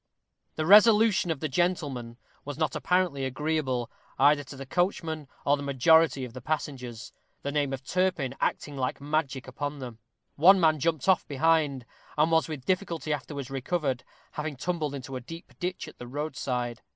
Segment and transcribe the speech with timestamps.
[0.55, 5.61] This resolution of the gentleman was not apparently agreeable, either to the coachman or the
[5.61, 9.99] majority of the passengers the name of Turpin acting like magic upon them.
[10.37, 11.85] One man jumped off behind,
[12.17, 16.81] and was with difficulty afterwards recovered, having tumbled into a deep ditch at the roadside.